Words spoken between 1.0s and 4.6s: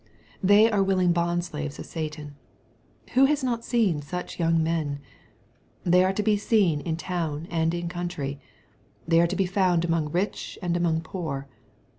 bondslaves of Satan.— Who has not seen such